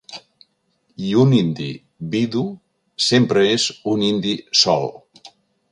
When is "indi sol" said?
4.11-4.91